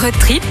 [0.00, 0.42] Road trip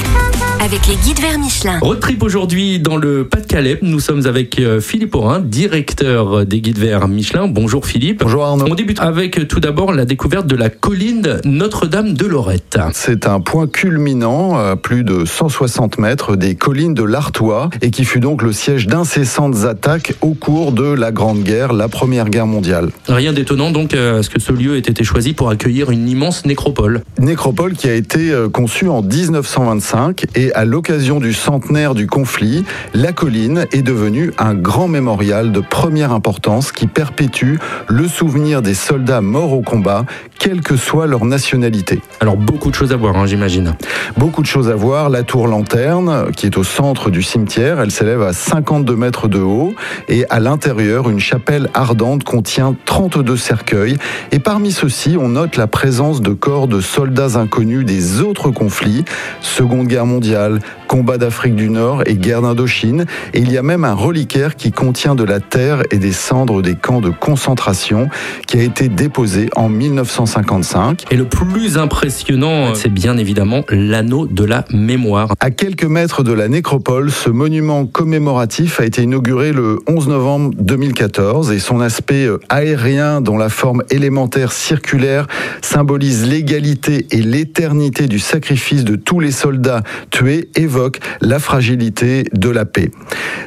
[0.61, 1.79] avec les guides vers Michelin.
[1.79, 3.79] Road trip aujourd'hui dans le Pas-de-Calais.
[3.81, 7.47] Nous sommes avec euh, Philippe Aurin, directeur des guides vers Michelin.
[7.47, 8.19] Bonjour Philippe.
[8.23, 8.65] Bonjour Arnaud.
[8.69, 12.77] On débute avec tout d'abord la découverte de la colline Notre-Dame de Lorette.
[12.93, 18.03] C'est un point culminant à plus de 160 mètres des collines de l'Artois et qui
[18.03, 22.47] fut donc le siège d'incessantes attaques au cours de la Grande Guerre, la Première Guerre
[22.47, 22.89] mondiale.
[23.07, 26.45] Rien d'étonnant donc à ce que ce lieu ait été choisi pour accueillir une immense
[26.45, 27.01] nécropole.
[27.17, 29.01] Nécropole qui a été euh, conçue en
[29.39, 35.51] 1925 et à l'occasion du centenaire du conflit, la colline est devenue un grand mémorial
[35.51, 37.55] de première importance qui perpétue
[37.87, 40.05] le souvenir des soldats morts au combat,
[40.39, 42.01] quelle que soit leur nationalité.
[42.19, 43.75] Alors beaucoup de choses à voir, hein, j'imagine.
[44.17, 45.09] Beaucoup de choses à voir.
[45.09, 49.39] La tour lanterne, qui est au centre du cimetière, elle s'élève à 52 mètres de
[49.39, 49.73] haut
[50.07, 53.97] et à l'intérieur, une chapelle ardente contient 32 cercueils.
[54.31, 59.05] Et parmi ceux-ci, on note la présence de corps de soldats inconnus des autres conflits,
[59.41, 63.05] Seconde Guerre mondiale, combat d'Afrique du Nord et guerre d'Indochine.
[63.33, 66.61] Et il y a même un reliquaire qui contient de la terre et des cendres
[66.61, 68.09] des camps de concentration
[68.47, 71.05] qui a été déposé en 1955.
[71.11, 75.33] Et le plus impressionnant, c'est bien évidemment l'anneau de la mémoire.
[75.39, 80.51] À quelques mètres de la nécropole, ce monument commémoratif a été inauguré le 11 novembre
[80.59, 85.27] 2014 et son aspect aérien dont la forme élémentaire circulaire
[85.61, 92.49] symbolise l'égalité et l'éternité du sacrifice de tous les soldats tués évoque la fragilité de
[92.49, 92.89] la paix.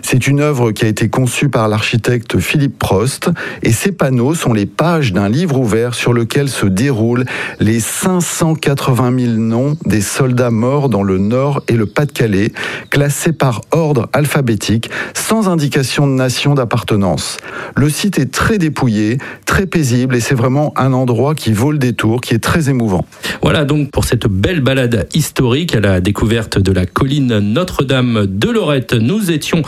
[0.02, 3.30] C'est une œuvre qui a été conçue par l'architecte Philippe Prost
[3.62, 7.24] et ces panneaux sont les pages d'un livre ouvert sur lequel se déroulent
[7.60, 12.52] les 580 000 noms des soldats morts dans le Nord et le Pas-de-Calais,
[12.90, 17.38] classés par ordre alphabétique, sans indication de nation d'appartenance.
[17.76, 21.78] Le site est très dépouillé, très paisible et c'est vraiment un endroit qui vaut le
[21.78, 23.06] détour, qui est très émouvant.
[23.40, 28.50] Voilà donc pour cette belle balade historique à la découverte de la colline Notre-Dame de
[28.50, 28.94] Lorette.
[28.94, 29.62] Nous étions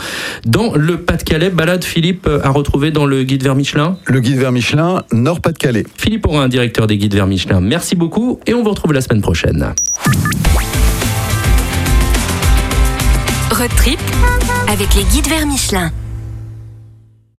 [0.45, 1.49] dans le Pas-de-Calais.
[1.49, 3.97] Balade Philippe à retrouver dans le guide vers Michelin.
[4.05, 5.85] Le guide vers Michelin, Nord-Pas-de-Calais.
[5.97, 7.61] Philippe Aurin, directeur des guides vers Michelin.
[7.61, 9.73] Merci beaucoup et on vous retrouve la semaine prochaine.
[13.51, 13.99] Road trip
[14.67, 15.91] avec les guides vers Michelin.